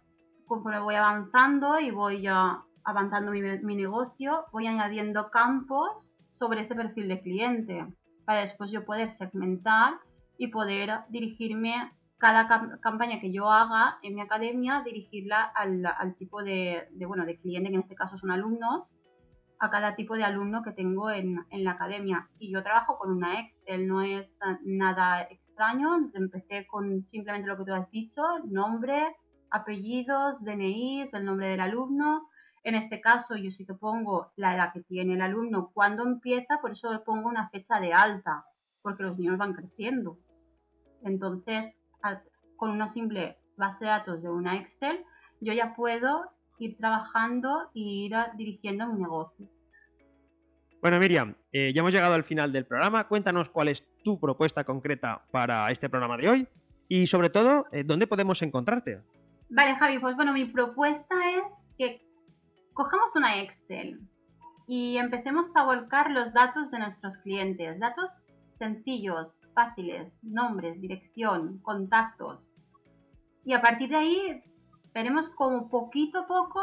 voy 0.48 0.94
avanzando 0.94 1.80
y 1.80 1.90
voy 1.90 2.28
avanzando 2.28 3.32
mi, 3.32 3.42
mi 3.42 3.76
negocio, 3.76 4.46
voy 4.52 4.68
añadiendo 4.68 5.32
campos 5.32 6.16
sobre 6.32 6.62
ese 6.62 6.76
perfil 6.76 7.08
de 7.08 7.22
cliente 7.24 7.88
para 8.24 8.42
después 8.42 8.70
yo 8.70 8.86
poder 8.86 9.18
segmentar 9.18 9.96
y 10.38 10.50
poder 10.50 10.92
dirigirme 11.10 11.92
cada 12.20 12.48
campaña 12.82 13.20
que 13.20 13.32
yo 13.32 13.50
haga 13.50 13.98
en 14.04 14.14
mi 14.14 14.22
academia, 14.22 14.84
dirigirla 14.86 15.42
al, 15.42 16.16
tipo 16.20 16.44
de, 16.44 16.88
bueno, 17.08 17.26
de 17.26 17.40
cliente, 17.40 17.70
que 17.70 17.76
en 17.78 17.82
este 17.82 17.96
caso 17.96 18.20
son 18.20 18.30
alumnos, 18.30 18.92
a 19.62 19.70
cada 19.70 19.96
tipo 19.96 20.16
de 20.16 20.24
alumno 20.24 20.64
que 20.64 20.72
tengo 20.72 21.12
en, 21.12 21.46
la 21.52 21.72
academia. 21.72 22.28
Y 22.40 22.52
yo 22.52 22.64
trabajo 22.64 22.98
con 22.98 23.12
una 23.12 23.40
Excel, 23.40 23.88
no 23.88 24.02
es 24.02 24.28
nada 24.64 25.22
extraño. 25.22 26.10
Empecé 26.16 26.66
con 26.66 27.04
simplemente 27.04 27.48
lo 27.48 27.58
que 27.58 27.66
tú 27.66 27.74
has 27.74 27.90
dicho, 27.92 28.24
nombre, 28.46 29.16
apellidos, 29.52 30.44
DNI, 30.44 31.12
el 31.14 31.26
nombre 31.26 31.50
del 31.50 31.60
alumno. 31.60 32.28
En 32.64 32.74
este 32.74 33.02
caso 33.02 33.36
yo 33.36 33.52
sí 33.52 33.64
que 33.64 33.76
pongo 33.76 34.32
la 34.36 34.56
edad 34.56 34.74
que 34.74 34.82
tiene 34.82 35.14
el 35.14 35.22
alumno, 35.22 35.70
cuando 35.76 36.04
empieza, 36.04 36.60
por 36.60 36.72
eso 36.72 36.92
le 36.92 37.00
pongo 37.00 37.30
una 37.30 37.50
fecha 37.50 37.80
de 37.80 37.94
alta, 37.94 38.44
porque 38.82 39.04
los 39.04 39.18
niños 39.20 39.38
van 39.38 39.54
creciendo. 39.54 40.18
Entonces, 41.04 41.76
con 42.56 42.72
una 42.72 42.92
simple 42.94 43.38
base 43.58 43.86
de 43.86 43.92
datos 43.92 44.24
de 44.24 44.30
una 44.30 44.58
Excel, 44.58 45.06
yo 45.40 45.54
ya 45.54 45.76
puedo 45.76 46.32
ir 46.62 46.78
trabajando 46.78 47.70
y 47.74 48.06
ir 48.06 48.16
dirigiendo 48.38 48.88
mi 48.88 49.02
negocio. 49.02 49.48
Bueno, 50.82 51.00
Miriam, 51.00 51.36
eh, 51.52 51.72
ya 51.74 51.82
hemos 51.82 51.94
llegado 51.94 52.14
al 52.14 52.24
final 52.24 52.52
del 52.52 52.66
programa. 52.66 53.08
Cuéntanos 53.08 53.50
cuál 53.50 53.68
es 53.68 53.84
tu 54.04 54.20
propuesta 54.20 54.64
concreta 54.64 55.24
para 55.32 55.70
este 55.72 55.90
programa 55.90 56.18
de 56.18 56.30
hoy 56.30 56.48
y, 56.88 57.08
sobre 57.08 57.30
todo, 57.30 57.66
eh, 57.72 57.84
dónde 57.84 58.08
podemos 58.08 58.42
encontrarte. 58.42 59.00
Vale, 59.50 59.76
Javi, 59.76 60.00
pues 60.00 60.16
bueno, 60.16 60.34
mi 60.34 60.46
propuesta 60.46 61.16
es 61.36 61.44
que 61.78 62.02
cojamos 62.74 63.16
una 63.16 63.42
Excel 63.42 64.00
y 64.68 64.98
empecemos 64.98 65.56
a 65.56 65.66
volcar 65.66 66.10
los 66.10 66.34
datos 66.34 66.72
de 66.72 66.80
nuestros 66.80 67.18
clientes, 67.18 67.80
datos 67.80 68.10
sencillos, 68.58 69.38
fáciles, 69.54 70.18
nombres, 70.24 70.80
dirección, 70.80 71.60
contactos. 71.62 72.48
Y 73.44 73.54
a 73.54 73.62
partir 73.62 73.90
de 73.90 73.98
ahí 73.98 74.44
veremos 74.94 75.30
como 75.30 75.70
poquito 75.70 76.20
a 76.20 76.28
poco 76.28 76.62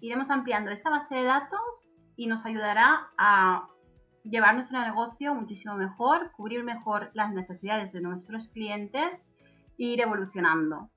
iremos 0.00 0.30
ampliando 0.30 0.70
esta 0.70 0.90
base 0.90 1.14
de 1.14 1.24
datos 1.24 1.60
y 2.16 2.26
nos 2.26 2.44
ayudará 2.44 3.08
a 3.16 3.68
llevar 4.22 4.54
nuestro 4.54 4.78
negocio 4.80 5.34
muchísimo 5.34 5.76
mejor, 5.76 6.30
cubrir 6.32 6.62
mejor 6.62 7.10
las 7.14 7.32
necesidades 7.32 7.92
de 7.92 8.00
nuestros 8.00 8.48
clientes 8.48 9.12
e 9.78 9.84
ir 9.84 10.00
evolucionando. 10.00 10.90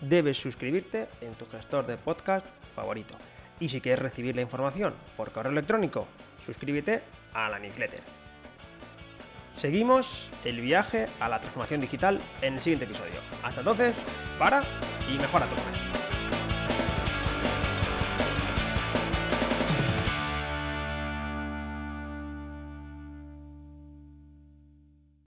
debes 0.00 0.36
suscribirte 0.38 1.08
en 1.20 1.34
tu 1.34 1.46
gestor 1.46 1.86
de 1.86 1.96
podcast 1.96 2.46
favorito. 2.74 3.14
Y 3.60 3.68
si 3.68 3.80
quieres 3.80 4.02
recibir 4.02 4.34
la 4.34 4.42
información 4.42 4.94
por 5.16 5.30
correo 5.30 5.52
electrónico, 5.52 6.06
suscríbete 6.44 7.02
a 7.32 7.48
la 7.48 7.58
newsletter. 7.58 8.23
Seguimos 9.60 10.06
el 10.44 10.60
viaje 10.60 11.06
a 11.20 11.28
la 11.28 11.38
transformación 11.38 11.80
digital 11.80 12.20
en 12.42 12.54
el 12.54 12.60
siguiente 12.60 12.84
episodio. 12.86 13.20
Hasta 13.42 13.60
entonces, 13.60 13.96
para 14.38 14.62
y 15.08 15.18
mejora 15.18 15.46
tu 15.46 15.54
comercio. 15.54 15.93